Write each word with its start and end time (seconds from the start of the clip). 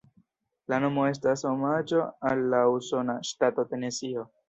La 0.73 0.79
nomo 0.85 1.03
estas 1.09 1.45
omaĝo 1.51 2.01
al 2.33 2.43
la 2.57 2.65
usona 2.81 3.19
ŝtato 3.33 3.71
Tenesio. 3.73 4.31